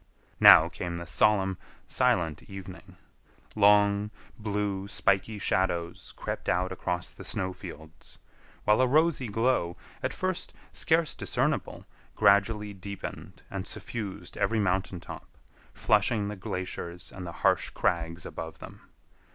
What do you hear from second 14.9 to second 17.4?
top, flushing the glaciers and the